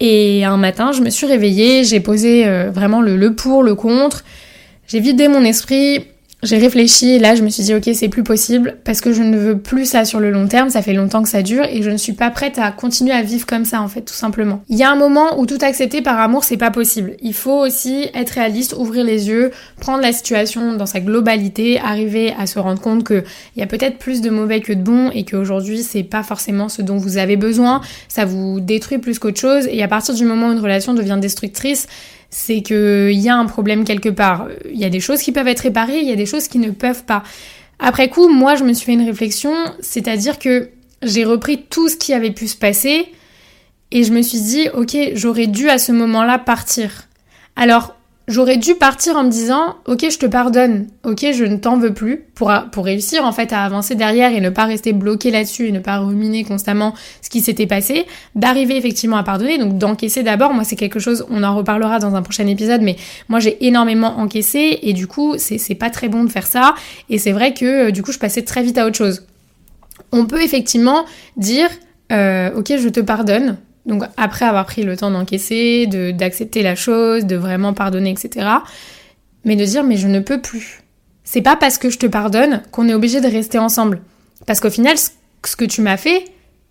Et 0.01 0.45
un 0.45 0.57
matin, 0.57 0.93
je 0.93 1.01
me 1.01 1.11
suis 1.11 1.27
réveillée, 1.27 1.85
j'ai 1.85 2.01
posé 2.01 2.47
euh, 2.47 2.71
vraiment 2.71 3.01
le 3.01 3.35
pour, 3.35 3.63
le 3.63 3.75
contre, 3.75 4.25
j'ai 4.87 5.01
vidé 5.01 5.29
mon 5.29 5.43
esprit, 5.43 6.05
j'ai 6.43 6.59
réfléchi 6.59 7.11
et 7.11 7.19
là 7.21 7.37
je 7.37 7.43
me 7.43 7.49
suis 7.49 7.63
dit 7.63 7.75
ok 7.75 7.89
c'est 7.95 8.09
plus 8.09 8.25
possible 8.25 8.77
parce 8.85 9.01
que 9.01 9.13
je 9.13 9.23
ne 9.23 9.37
veux 9.37 9.59
plus 9.59 9.87
ça 9.87 10.05
sur 10.05 10.19
le 10.19 10.33
long 10.33 10.49
terme, 10.49 10.71
ça 10.71 10.83
fait 10.83 10.93
longtemps 10.93 11.23
que 11.23 11.29
ça 11.29 11.43
dure 11.43 11.65
et 11.65 11.83
je 11.83 11.91
ne 11.91 11.97
suis 11.97 12.15
pas 12.15 12.31
prête 12.31 12.59
à 12.59 12.73
continuer 12.73 13.13
à 13.13 13.23
vivre 13.23 13.47
comme 13.47 13.65
ça 13.65 13.81
en 13.81 13.87
fait 13.87 14.01
tout 14.01 14.15
simplement. 14.15 14.63
Il 14.69 14.77
y 14.77 14.83
a 14.83 14.91
un 14.91 14.97
moment 14.97 15.39
où 15.39 15.47
tout 15.47 15.59
accepter 15.61 16.03
par 16.03 16.19
amour 16.19 16.43
c'est 16.43 16.57
pas 16.57 16.73
possible. 16.73 17.17
Il 17.23 17.35
faut 17.35 17.61
aussi 17.65 18.09
être 18.15 18.31
réaliste, 18.31 18.75
ouvrir 18.77 19.05
les 19.05 19.29
yeux, 19.29 19.53
prendre 19.81 20.03
la 20.03 20.13
situation 20.13 20.75
dans 20.75 20.87
sa 20.87 20.99
globalité, 20.99 21.79
arriver 21.79 22.35
à 22.37 22.47
se 22.47 22.59
rendre 22.59 22.81
compte 22.81 23.07
qu'il 23.07 23.25
y 23.57 23.63
a 23.63 23.67
peut-être 23.67 23.99
plus 23.99 24.21
de 24.21 24.31
mauvais 24.31 24.61
que 24.61 24.73
de 24.73 24.83
bons 24.83 25.11
et 25.11 25.25
qu'aujourd'hui 25.25 25.85
c'est 25.85 26.03
pas 26.03 26.25
forcément 26.25 26.69
ce 26.69 26.83
dont 26.83 26.97
vous 26.97 27.19
avez 27.19 27.37
besoin, 27.37 27.83
ça 28.09 28.25
vous 28.25 28.59
détruit 28.59 28.99
plus 28.99 29.21
qu'autre 29.21 29.41
chose 29.41 29.69
et 29.71 29.81
à 29.83 29.89
partir 29.89 30.15
du 30.15 30.25
moment 30.25 30.49
où 30.49 30.53
une 30.53 30.61
relation 30.61 30.93
devient 30.93 31.19
destructrice, 31.21 31.87
c'est 32.33 32.63
qu'il 32.63 33.13
y 33.13 33.29
a 33.29 33.37
un 33.37 33.45
problème 33.45 33.85
quelque 33.85 34.09
part. 34.09 34.49
Il 34.69 34.81
y 34.81 34.87
a 34.87 34.91
des 34.91 35.01
choses 35.01 35.21
qui 35.21 35.33
peuvent 35.33 35.47
être 35.47 35.61
réparées, 35.61 35.99
il 35.99 36.09
y 36.09 36.13
a 36.13 36.17
des 36.17 36.27
choses 36.27 36.49
qui 36.49 36.59
ne 36.59 36.71
peuvent 36.71 37.05
pas. 37.05 37.23
Après 37.79 38.09
coup, 38.09 38.29
moi, 38.29 38.57
je 38.57 38.65
me 38.65 38.73
suis 38.73 38.87
fait 38.87 38.95
une 38.95 39.05
réflexion, 39.05 39.53
c'est-à-dire 39.81 40.39
que 40.39 40.71
j'ai 41.03 41.25
repris 41.25 41.65
tout 41.69 41.89
ce 41.89 41.97
qui 41.97 42.15
avait 42.15 42.31
pu 42.31 42.49
se 42.49 42.57
passer 42.57 43.07
et 43.91 44.03
je 44.03 44.13
me 44.13 44.23
suis 44.23 44.41
dit, 44.41 44.69
ok, 44.73 44.97
j'aurais 45.15 45.47
dû 45.47 45.69
à 45.69 45.77
ce 45.79 45.93
moment-là 45.93 46.39
partir. 46.39 47.09
Alors, 47.55 47.97
j'aurais 48.29 48.57
dû 48.57 48.75
partir 48.75 49.17
en 49.17 49.25
me 49.25 49.31
disant 49.31 49.77
ok 49.87 50.07
je 50.11 50.19
te 50.19 50.27
pardonne, 50.27 50.87
ok 51.05 51.27
je 51.33 51.45
ne 51.45 51.57
t'en 51.57 51.77
veux 51.77 51.93
plus 51.93 52.25
pour, 52.35 52.51
réussir 52.77 53.25
en 53.25 53.33
fait 53.33 53.53
à 53.53 53.65
avancer 53.65 53.95
derrière 53.95 54.33
et 54.33 54.41
ne 54.41 54.51
pas 54.51 54.65
rester 54.65 54.93
bloqué 54.93 55.31
là-dessus 55.31 55.69
et 55.69 55.73
ne 55.73 55.81
pas 55.81 55.99
ruminer 55.99 56.45
constamment 56.45 56.95
ce 57.21 57.31
qui 57.31 57.41
s'était 57.41 57.67
passé, 57.67 58.07
d'arriver 58.35 58.77
effectivement 58.77 59.17
à 59.17 59.23
pardonner, 59.23 59.59
donc 59.59 59.79
d'encaisser 59.79 60.23
d'abord, 60.23 60.53
moi 60.55 60.65
c'est 60.65 60.77
quelque 60.77 61.01
chose, 61.01 61.27
on 61.31 61.43
en 61.43 61.57
reparlera 61.57 61.99
dans 61.99 62.15
un 62.15 62.23
prochain 62.23 62.47
épisode, 62.47 62.83
mais 62.83 62.97
moi 63.29 63.41
j'ai 63.41 63.65
énormément 63.67 64.19
encaissé 64.19 64.79
et 64.83 64.93
du 64.93 65.07
coup 65.07 65.35
c'est 65.39 65.75
pas 65.75 65.91
très 65.91 66.09
bon 66.09 66.25
de 66.25 66.31
faire 66.31 66.47
ça 66.47 66.75
et 67.11 67.19
c'est 67.19 67.33
vrai 67.33 67.55
que 67.55 67.89
euh, 67.89 67.91
du 67.91 68.03
coup 68.03 68.13
je 68.13 68.19
passais 68.19 68.43
très 68.43 68.63
vite 68.63 68.79
à 68.79 68.87
autre 68.87 68.97
chose. 68.97 69.27
On 70.13 70.27
peut 70.27 70.43
effectivement 70.43 71.05
dire 71.37 71.69
euh, 72.13 72.51
ok 72.55 72.73
je 72.77 72.89
te 72.89 73.01
pardonne, 73.01 73.57
donc 73.87 74.05
après 74.17 74.45
avoir 74.45 74.65
pris 74.67 74.83
le 74.83 74.97
temps 74.97 75.11
d'encaisser, 75.11 75.87
d'accepter 75.87 76.63
la 76.63 76.75
chose, 76.75 77.25
de 77.25 77.37
vraiment 77.37 77.75
pardonner, 77.75 78.11
etc. 78.11 78.47
Mais 79.45 79.57
de 79.57 79.65
dire 79.65 79.83
mais 79.85 79.97
je 79.97 80.09
ne 80.09 80.21
peux 80.21 80.41
plus. 80.41 80.83
C'est 81.25 81.43
pas 81.43 81.57
parce 81.57 81.79
que 81.79 81.91
je 81.91 81.99
te 81.99 82.07
pardonne 82.07 82.63
qu'on 82.71 82.89
est 82.89 82.95
obligé 82.95 83.21
de 83.21 83.29
rester 83.29 83.59
ensemble. 83.59 84.03
Parce 84.47 84.61
qu'au 84.61 84.71
final, 84.71 84.97
ce 84.99 85.57
que 85.57 85.65
tu 85.65 85.81
m'as 85.81 85.97
fait, 85.97 86.25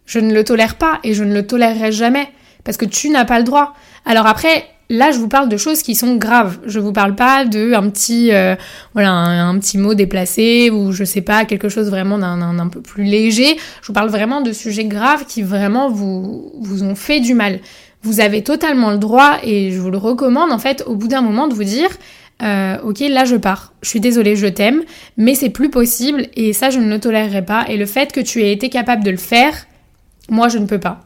je 0.05 0.19
ne 0.19 0.33
le 0.33 0.43
tolère 0.43 0.75
pas 0.75 0.99
et 1.03 1.13
je 1.13 1.23
ne 1.23 1.33
le 1.33 1.45
tolérerai 1.45 1.91
jamais. 1.91 2.29
Parce 2.63 2.77
que 2.77 2.85
tu 2.85 3.09
n'as 3.09 3.25
pas 3.25 3.39
le 3.39 3.45
droit. 3.45 3.73
Alors 4.05 4.27
après, 4.27 4.65
Là, 4.91 5.11
je 5.11 5.19
vous 5.19 5.29
parle 5.29 5.47
de 5.47 5.55
choses 5.55 5.83
qui 5.83 5.95
sont 5.95 6.17
graves. 6.17 6.59
Je 6.65 6.77
vous 6.77 6.91
parle 6.91 7.15
pas 7.15 7.45
de 7.45 7.71
un 7.71 7.89
petit, 7.89 8.33
euh, 8.33 8.57
voilà, 8.93 9.13
un, 9.13 9.57
petit 9.57 9.77
mot 9.77 9.93
déplacé 9.93 10.69
ou 10.69 10.91
je 10.91 11.05
sais 11.05 11.21
pas 11.21 11.45
quelque 11.45 11.69
chose 11.69 11.89
vraiment 11.89 12.17
d'un 12.17 12.59
un, 12.59 12.67
peu 12.67 12.81
plus 12.81 13.05
léger. 13.05 13.55
Je 13.81 13.87
vous 13.87 13.93
parle 13.93 14.09
vraiment 14.09 14.41
de 14.41 14.51
sujets 14.51 14.83
graves 14.83 15.23
qui 15.25 15.43
vraiment 15.43 15.89
vous 15.89 16.51
vous 16.59 16.83
ont 16.83 16.95
fait 16.95 17.21
du 17.21 17.33
mal. 17.33 17.61
Vous 18.03 18.19
avez 18.19 18.43
totalement 18.43 18.91
le 18.91 18.97
droit 18.97 19.37
et 19.45 19.71
je 19.71 19.79
vous 19.79 19.91
le 19.91 19.97
recommande 19.97 20.51
en 20.51 20.59
fait 20.59 20.83
au 20.85 20.95
bout 20.95 21.07
d'un 21.07 21.21
moment 21.21 21.47
de 21.47 21.53
vous 21.53 21.63
dire. 21.63 21.89
Euh, 22.43 22.77
ok, 22.83 22.99
là 22.99 23.23
je 23.23 23.37
pars. 23.37 23.71
Je 23.83 23.87
suis 23.87 24.01
désolée, 24.01 24.35
je 24.35 24.47
t'aime, 24.47 24.81
mais 25.15 25.35
c'est 25.35 25.51
plus 25.51 25.69
possible 25.69 26.27
et 26.35 26.51
ça 26.51 26.69
je 26.69 26.79
ne 26.79 26.89
le 26.89 26.99
tolérerai 26.99 27.45
pas. 27.45 27.63
Et 27.69 27.77
le 27.77 27.85
fait 27.85 28.11
que 28.11 28.19
tu 28.19 28.41
aies 28.41 28.51
été 28.51 28.67
capable 28.67 29.05
de 29.05 29.11
le 29.11 29.15
faire, 29.15 29.53
moi 30.27 30.49
je 30.49 30.57
ne 30.57 30.65
peux 30.65 30.81
pas. 30.81 30.99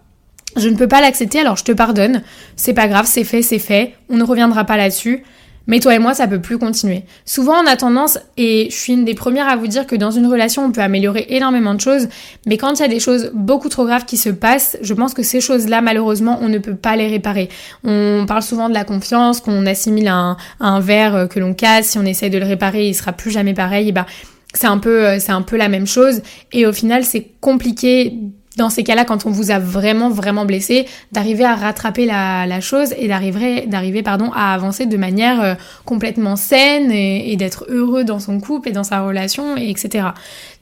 Je 0.56 0.70
ne 0.70 0.76
peux 0.76 0.88
pas 0.88 1.02
l'accepter, 1.02 1.40
alors 1.40 1.58
je 1.58 1.64
te 1.64 1.72
pardonne. 1.72 2.22
C'est 2.56 2.74
pas 2.74 2.88
grave, 2.88 3.06
c'est 3.08 3.24
fait, 3.24 3.42
c'est 3.42 3.60
fait. 3.60 3.94
On 4.10 4.18
ne 4.18 4.24
reviendra 4.24 4.64
pas 4.64 4.78
là-dessus. 4.78 5.24
Mais 5.68 5.80
toi 5.80 5.96
et 5.96 6.00
moi, 6.00 6.14
ça 6.14 6.28
peut 6.28 6.40
plus 6.40 6.58
continuer. 6.58 7.04
Souvent, 7.26 7.56
on 7.64 7.66
a 7.66 7.76
tendance, 7.76 8.20
et 8.38 8.68
je 8.70 8.76
suis 8.76 8.94
une 8.94 9.04
des 9.04 9.16
premières 9.16 9.48
à 9.48 9.56
vous 9.56 9.68
dire 9.68 9.88
que 9.88 9.96
dans 9.96 10.12
une 10.12 10.28
relation, 10.28 10.64
on 10.64 10.72
peut 10.72 10.82
améliorer 10.82 11.26
énormément 11.30 11.74
de 11.74 11.82
choses, 11.82 12.08
mais 12.46 12.58
quand 12.58 12.74
il 12.74 12.82
y 12.82 12.86
a 12.86 12.88
des 12.88 13.00
choses 13.00 13.32
beaucoup 13.34 13.70
trop 13.70 13.86
graves 13.86 14.06
qui 14.06 14.18
se 14.18 14.30
passent, 14.30 14.78
je 14.82 14.94
pense 14.94 15.14
que 15.14 15.24
ces 15.24 15.42
choses-là, 15.42 15.82
malheureusement, 15.82 16.38
on 16.42 16.50
ne 16.50 16.60
peut 16.60 16.76
pas 16.76 16.96
les 16.96 17.08
réparer. 17.08 17.50
On 17.84 18.26
parle 18.28 18.44
souvent 18.44 18.70
de 18.70 18.76
la 18.76 18.84
confiance, 18.84 19.40
qu'on 19.40 19.66
assimile 19.66 20.08
à 20.08 20.38
un, 20.60 20.80
verre 20.80 21.28
que 21.30 21.40
l'on 21.40 21.56
casse, 21.56 21.88
si 21.88 21.98
on 21.98 22.06
essaye 22.06 22.30
de 22.30 22.38
le 22.38 22.46
réparer, 22.46 22.88
il 22.88 22.94
sera 22.94 23.12
plus 23.12 23.32
jamais 23.32 23.56
pareil, 23.56 23.90
et 23.90 23.92
bah, 23.92 24.06
c'est 24.54 24.68
un 24.68 24.78
peu, 24.78 25.20
c'est 25.20 25.32
un 25.32 25.42
peu 25.42 25.58
la 25.58 25.68
même 25.68 25.88
chose. 25.88 26.22
Et 26.54 26.68
au 26.68 26.74
final, 26.74 27.04
c'est 27.04 27.28
compliqué 27.42 28.14
dans 28.58 28.70
ces 28.70 28.84
cas-là, 28.84 29.06
quand 29.06 29.26
on 29.26 29.32
vous 29.32 29.52
a 29.52 29.60
vraiment, 29.60 30.10
vraiment 30.10 30.46
blessé, 30.46 30.86
d'arriver 31.12 31.44
à 31.44 31.56
rattraper 31.56 32.06
la, 32.06 32.62
chose 32.62 32.94
et 32.98 33.08
d'arriver, 33.08 34.04
pardon, 34.04 34.32
à 34.34 34.54
avancer 34.54 34.86
de 34.86 34.98
manière 34.98 35.42
euh, 35.42 35.54
complètement 35.84 36.36
saine 36.36 36.92
et, 36.92 37.36
d'être 37.36 37.66
heureux 37.70 38.04
dans 38.04 38.20
son 38.20 38.40
couple 38.40 38.70
et 38.70 38.72
dans 38.72 38.84
sa 38.84 39.02
relation, 39.02 39.58
et 39.58 39.70
etc. 39.70 40.08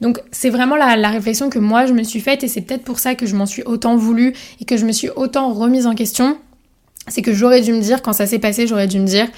Donc, 0.00 0.20
c'est 0.32 0.50
vraiment 0.50 0.76
la, 0.76 1.08
réflexion 1.08 1.50
que 1.50 1.58
moi, 1.58 1.86
je 1.86 1.92
me 1.92 2.02
suis 2.02 2.20
faite 2.20 2.42
et 2.42 2.48
c'est 2.48 2.62
peut-être 2.62 2.82
pour 2.82 2.98
ça 2.98 3.14
que 3.14 3.26
je 3.26 3.36
m'en 3.36 3.46
suis 3.46 3.62
autant 3.62 3.96
voulu 3.96 4.34
et 4.60 4.64
que 4.64 4.76
je 4.76 4.84
me 4.84 4.92
suis 4.92 5.10
autant 5.14 5.52
remise 5.52 5.86
en 5.86 5.94
question. 5.94 6.36
C'est 7.06 7.22
que 7.22 7.32
j'aurais 7.32 7.60
dû 7.60 7.72
me 7.72 7.80
dire, 7.80 8.02
quand 8.02 8.12
ça 8.12 8.26
s'est 8.26 8.38
passé, 8.38 8.66
j'aurais 8.66 8.88
dû 8.88 8.98
me 8.98 9.06
dire, 9.06 9.28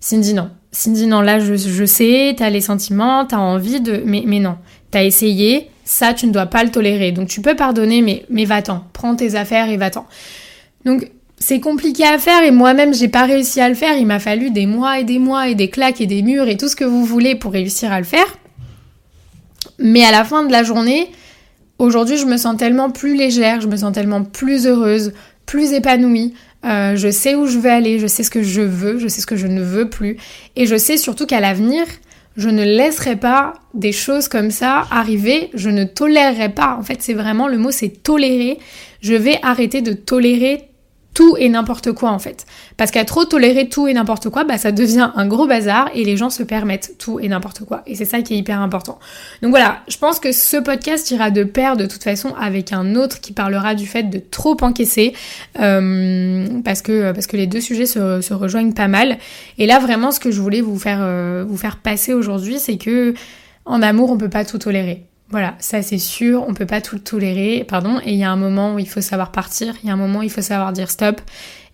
Cindy, 0.00 0.34
non. 0.34 0.50
Cindy, 0.72 1.06
non, 1.06 1.20
là, 1.20 1.38
je, 1.38 1.54
je 1.56 1.84
sais, 1.84 2.34
t'as 2.36 2.48
les 2.48 2.62
sentiments, 2.62 3.26
t'as 3.26 3.36
envie 3.36 3.80
de... 3.80 4.02
Mais 4.04 4.40
non, 4.40 4.56
t'as 4.90 5.04
essayé, 5.04 5.70
ça, 5.84 6.14
tu 6.14 6.26
ne 6.26 6.32
dois 6.32 6.46
pas 6.46 6.64
le 6.64 6.70
tolérer. 6.70 7.12
Donc 7.12 7.28
tu 7.28 7.40
peux 7.40 7.56
pardonner, 7.56 8.02
mais, 8.02 8.24
mais 8.30 8.44
va-t'en. 8.44 8.84
Prends 8.92 9.16
tes 9.16 9.34
affaires 9.34 9.68
et 9.68 9.76
va-t'en. 9.76 10.06
Donc 10.84 11.10
c'est 11.38 11.60
compliqué 11.60 12.04
à 12.04 12.18
faire 12.18 12.42
et 12.42 12.50
moi-même 12.50 12.92
j'ai 12.94 13.08
pas 13.08 13.24
réussi 13.24 13.60
à 13.60 13.68
le 13.68 13.74
faire. 13.74 13.96
Il 13.96 14.06
m'a 14.06 14.18
fallu 14.18 14.50
des 14.50 14.66
mois 14.66 15.00
et 15.00 15.04
des 15.04 15.18
mois 15.18 15.48
et 15.48 15.54
des 15.54 15.68
claques 15.68 16.00
et 16.00 16.06
des 16.06 16.22
murs 16.22 16.48
et 16.48 16.56
tout 16.56 16.68
ce 16.68 16.76
que 16.76 16.84
vous 16.84 17.04
voulez 17.04 17.34
pour 17.34 17.52
réussir 17.52 17.92
à 17.92 17.98
le 17.98 18.04
faire. 18.04 18.36
Mais 19.78 20.04
à 20.04 20.12
la 20.12 20.24
fin 20.24 20.44
de 20.44 20.52
la 20.52 20.62
journée, 20.62 21.10
aujourd'hui 21.78 22.18
je 22.18 22.26
me 22.26 22.36
sens 22.36 22.56
tellement 22.56 22.90
plus 22.90 23.16
légère, 23.16 23.60
je 23.60 23.68
me 23.68 23.76
sens 23.76 23.92
tellement 23.92 24.22
plus 24.22 24.66
heureuse, 24.66 25.12
plus 25.46 25.72
épanouie. 25.72 26.34
Euh, 26.66 26.94
je 26.94 27.10
sais 27.10 27.34
où 27.34 27.46
je 27.46 27.58
veux 27.58 27.70
aller, 27.70 27.98
je 27.98 28.06
sais 28.06 28.22
ce 28.22 28.30
que 28.30 28.42
je 28.42 28.60
veux, 28.60 28.98
je 28.98 29.08
sais 29.08 29.22
ce 29.22 29.26
que 29.26 29.36
je 29.36 29.46
ne 29.46 29.62
veux 29.62 29.88
plus. 29.88 30.18
Et 30.56 30.66
je 30.66 30.76
sais 30.76 30.98
surtout 30.98 31.24
qu'à 31.24 31.40
l'avenir, 31.40 31.84
je 32.36 32.48
ne 32.48 32.64
laisserai 32.64 33.16
pas 33.16 33.54
des 33.74 33.92
choses 33.92 34.28
comme 34.28 34.50
ça 34.50 34.84
arriver, 34.90 35.50
je 35.54 35.68
ne 35.68 35.84
tolérerai 35.84 36.50
pas. 36.50 36.76
En 36.78 36.82
fait, 36.82 37.02
c'est 37.02 37.14
vraiment 37.14 37.48
le 37.48 37.58
mot, 37.58 37.70
c'est 37.70 38.02
tolérer. 38.02 38.58
Je 39.00 39.14
vais 39.14 39.38
arrêter 39.42 39.82
de 39.82 39.92
tolérer 39.92 40.69
tout 41.20 41.36
et 41.38 41.50
n'importe 41.50 41.92
quoi 41.92 42.12
en 42.12 42.18
fait. 42.18 42.46
Parce 42.78 42.90
qu'à 42.90 43.04
trop 43.04 43.26
tolérer 43.26 43.68
tout 43.68 43.86
et 43.86 43.92
n'importe 43.92 44.30
quoi, 44.30 44.44
bah 44.44 44.56
ça 44.56 44.72
devient 44.72 45.10
un 45.14 45.26
gros 45.26 45.46
bazar 45.46 45.90
et 45.94 46.02
les 46.02 46.16
gens 46.16 46.30
se 46.30 46.42
permettent 46.42 46.94
tout 46.98 47.20
et 47.20 47.28
n'importe 47.28 47.62
quoi. 47.66 47.82
Et 47.86 47.94
c'est 47.94 48.06
ça 48.06 48.22
qui 48.22 48.32
est 48.32 48.38
hyper 48.38 48.58
important. 48.58 48.98
Donc 49.42 49.50
voilà, 49.50 49.82
je 49.86 49.98
pense 49.98 50.18
que 50.18 50.32
ce 50.32 50.56
podcast 50.56 51.10
ira 51.10 51.30
de 51.30 51.44
pair 51.44 51.76
de 51.76 51.84
toute 51.84 52.02
façon 52.02 52.34
avec 52.40 52.72
un 52.72 52.94
autre 52.94 53.20
qui 53.20 53.34
parlera 53.34 53.74
du 53.74 53.86
fait 53.86 54.04
de 54.04 54.18
trop 54.18 54.56
encaisser 54.62 55.12
euh, 55.60 56.46
parce 56.64 56.80
que 56.80 57.12
parce 57.12 57.26
que 57.26 57.36
les 57.36 57.46
deux 57.46 57.60
sujets 57.60 57.84
se, 57.84 58.32
rejoignent 58.32 58.72
pas 58.72 58.88
mal. 58.88 59.18
Et 59.58 59.66
là 59.66 59.78
vraiment, 59.78 60.12
ce 60.12 60.20
que 60.20 60.30
je 60.30 60.40
voulais 60.40 60.62
vous 60.62 60.78
faire 60.78 61.00
euh, 61.02 61.44
vous 61.46 61.58
faire 61.58 61.76
passer 61.76 62.14
aujourd'hui, 62.14 62.58
c'est 62.58 62.78
que 62.78 63.12
en 63.66 63.82
amour, 63.82 64.10
on 64.10 64.16
peut 64.16 64.30
pas 64.30 64.46
tout 64.46 64.58
tolérer. 64.58 65.09
Voilà, 65.30 65.54
ça 65.60 65.80
c'est 65.80 65.98
sûr, 65.98 66.44
on 66.48 66.54
peut 66.54 66.66
pas 66.66 66.80
tout 66.80 66.98
tolérer, 66.98 67.64
pardon, 67.68 68.00
et 68.04 68.12
il 68.12 68.18
y 68.18 68.24
a 68.24 68.30
un 68.32 68.36
moment 68.36 68.74
où 68.74 68.80
il 68.80 68.88
faut 68.88 69.00
savoir 69.00 69.30
partir, 69.30 69.76
il 69.82 69.86
y 69.86 69.90
a 69.90 69.92
un 69.92 69.96
moment 69.96 70.18
où 70.20 70.22
il 70.24 70.30
faut 70.30 70.42
savoir 70.42 70.72
dire 70.72 70.90
stop, 70.90 71.20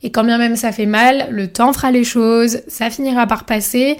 et 0.02 0.10
quand 0.10 0.25
bien 0.25 0.36
même 0.36 0.56
ça 0.56 0.72
fait 0.72 0.84
mal, 0.84 1.28
le 1.30 1.48
temps 1.50 1.72
fera 1.72 1.90
les 1.90 2.04
choses, 2.04 2.60
ça 2.68 2.90
finira 2.90 3.26
par 3.26 3.44
passer, 3.44 3.96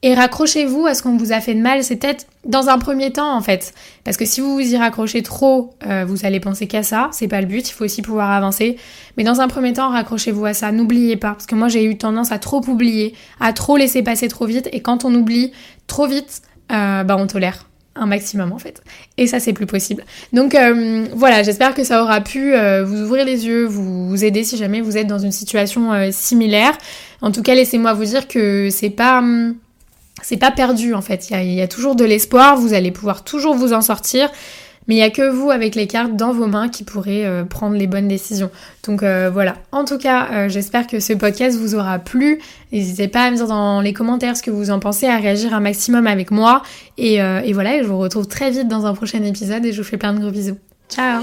et 0.00 0.14
raccrochez-vous 0.14 0.86
à 0.86 0.94
ce 0.94 1.02
qu'on 1.02 1.18
vous 1.18 1.32
a 1.32 1.40
fait 1.40 1.54
de 1.54 1.60
mal, 1.60 1.84
c'est 1.84 1.96
peut-être 1.96 2.24
dans 2.46 2.68
un 2.70 2.78
premier 2.78 3.12
temps 3.12 3.36
en 3.36 3.42
fait, 3.42 3.74
parce 4.04 4.16
que 4.16 4.24
si 4.24 4.40
vous 4.40 4.54
vous 4.54 4.60
y 4.72 4.78
raccrochez 4.78 5.22
trop, 5.22 5.74
euh, 5.86 6.06
vous 6.08 6.24
allez 6.24 6.40
penser 6.40 6.66
qu'à 6.66 6.82
ça, 6.82 7.10
c'est 7.12 7.28
pas 7.28 7.42
le 7.42 7.46
but, 7.46 7.68
il 7.68 7.72
faut 7.74 7.84
aussi 7.84 8.00
pouvoir 8.00 8.30
avancer, 8.30 8.78
mais 9.18 9.24
dans 9.24 9.42
un 9.42 9.48
premier 9.48 9.74
temps, 9.74 9.90
raccrochez-vous 9.90 10.46
à 10.46 10.54
ça, 10.54 10.72
n'oubliez 10.72 11.18
pas, 11.18 11.32
parce 11.32 11.44
que 11.44 11.54
moi 11.54 11.68
j'ai 11.68 11.84
eu 11.84 11.98
tendance 11.98 12.32
à 12.32 12.38
trop 12.38 12.66
oublier, 12.66 13.14
à 13.38 13.52
trop 13.52 13.76
laisser 13.76 14.02
passer 14.02 14.28
trop 14.28 14.46
vite, 14.46 14.70
et 14.72 14.80
quand 14.80 15.04
on 15.04 15.14
oublie 15.14 15.52
trop 15.88 16.06
vite, 16.06 16.40
euh, 16.72 17.04
bah 17.04 17.16
on 17.18 17.26
tolère 17.26 17.66
maximum 18.06 18.52
en 18.52 18.58
fait. 18.58 18.82
Et 19.16 19.26
ça 19.26 19.40
c'est 19.40 19.52
plus 19.52 19.66
possible. 19.66 20.04
Donc 20.32 20.54
euh, 20.54 21.06
voilà, 21.14 21.42
j'espère 21.42 21.74
que 21.74 21.84
ça 21.84 22.02
aura 22.02 22.20
pu 22.20 22.54
euh, 22.54 22.84
vous 22.84 23.02
ouvrir 23.02 23.24
les 23.24 23.46
yeux, 23.46 23.64
vous, 23.64 24.24
aider 24.24 24.44
si 24.44 24.56
jamais 24.56 24.80
vous 24.80 24.96
êtes 24.96 25.06
dans 25.06 25.18
une 25.18 25.32
situation 25.32 25.92
euh, 25.92 26.08
similaire. 26.10 26.76
En 27.20 27.30
tout 27.30 27.42
cas, 27.42 27.54
laissez-moi 27.54 27.92
vous 27.92 28.04
dire 28.04 28.28
que 28.28 28.68
c'est 28.70 28.90
pas 28.90 29.18
hum, 29.18 29.56
c'est 30.22 30.36
pas 30.36 30.50
perdu 30.50 30.94
en 30.94 31.02
fait. 31.02 31.30
Il 31.30 31.54
y 31.54 31.60
a, 31.60 31.68
toujours 31.68 31.94
de 31.94 32.04
l'espoir, 32.04 32.56
vous 32.56 32.74
allez 32.74 32.90
pouvoir 32.90 33.24
toujours 33.24 33.54
vous 33.54 33.72
en 33.72 33.80
sortir. 33.80 34.30
Mais 34.88 34.94
il 34.94 34.96
n'y 34.96 35.04
a 35.04 35.10
que 35.10 35.28
vous 35.28 35.50
avec 35.50 35.74
les 35.74 35.86
cartes 35.86 36.16
dans 36.16 36.32
vos 36.32 36.46
mains 36.46 36.68
qui 36.68 36.82
pourrez 36.82 37.26
euh, 37.26 37.44
prendre 37.44 37.76
les 37.76 37.86
bonnes 37.86 38.08
décisions. 38.08 38.50
Donc 38.86 39.02
euh, 39.02 39.30
voilà. 39.30 39.56
En 39.70 39.84
tout 39.84 39.98
cas, 39.98 40.28
euh, 40.32 40.48
j'espère 40.48 40.86
que 40.86 40.98
ce 40.98 41.12
podcast 41.12 41.58
vous 41.58 41.74
aura 41.74 41.98
plu. 41.98 42.40
N'hésitez 42.72 43.06
pas 43.06 43.24
à 43.24 43.30
me 43.30 43.36
dire 43.36 43.46
dans 43.46 43.80
les 43.80 43.92
commentaires 43.92 44.36
ce 44.36 44.42
que 44.42 44.50
vous 44.50 44.70
en 44.70 44.80
pensez, 44.80 45.06
à 45.06 45.18
réagir 45.18 45.52
un 45.54 45.60
maximum 45.60 46.06
avec 46.06 46.30
moi. 46.30 46.62
Et, 46.96 47.16
et 47.16 47.52
voilà, 47.52 47.80
je 47.82 47.86
vous 47.86 47.98
retrouve 47.98 48.26
très 48.26 48.50
vite 48.50 48.66
dans 48.66 48.86
un 48.86 48.94
prochain 48.94 49.22
épisode 49.22 49.64
et 49.64 49.72
je 49.72 49.80
vous 49.80 49.86
fais 49.88 49.96
plein 49.96 50.12
de 50.12 50.20
gros 50.20 50.30
bisous. 50.30 50.56
Ciao 50.88 51.22